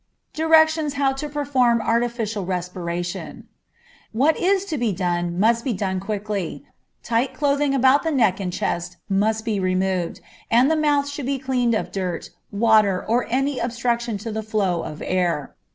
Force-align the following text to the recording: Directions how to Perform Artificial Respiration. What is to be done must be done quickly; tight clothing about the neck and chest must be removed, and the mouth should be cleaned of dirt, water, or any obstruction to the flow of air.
Directions 0.33 0.95
how 0.95 1.13
to 1.13 1.29
Perform 1.29 1.79
Artificial 1.79 2.43
Respiration. 2.43 3.47
What 4.11 4.35
is 4.35 4.65
to 4.65 4.77
be 4.79 4.91
done 4.91 5.39
must 5.39 5.63
be 5.63 5.73
done 5.73 5.99
quickly; 5.99 6.65
tight 7.03 7.35
clothing 7.35 7.75
about 7.75 8.01
the 8.01 8.09
neck 8.09 8.39
and 8.39 8.51
chest 8.51 8.97
must 9.07 9.45
be 9.45 9.59
removed, 9.59 10.19
and 10.49 10.71
the 10.71 10.75
mouth 10.75 11.07
should 11.07 11.27
be 11.27 11.37
cleaned 11.37 11.75
of 11.75 11.91
dirt, 11.91 12.31
water, 12.51 13.05
or 13.07 13.27
any 13.29 13.59
obstruction 13.59 14.17
to 14.25 14.31
the 14.31 14.41
flow 14.41 14.81
of 14.83 15.03
air. 15.05 15.53